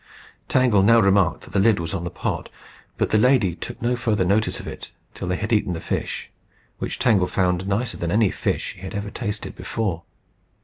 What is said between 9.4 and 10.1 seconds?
before.